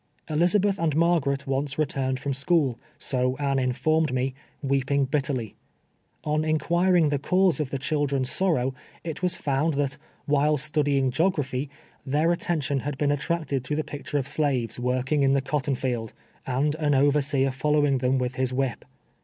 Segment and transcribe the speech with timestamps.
[0.27, 5.53] Elizabeth and Margaret once returned from school— so Anne informed me— weeping bitterly.
[6.23, 11.11] On incpiir ing the cause of the children's sorrow, it was found that, while studying
[11.11, 11.69] geograj)]!}',
[12.03, 15.75] their attention had been attracted to the picture of slaves working in the CONCLUSION".
[15.75, 18.81] 321 cotton field, and an overseer following them with his ■whip.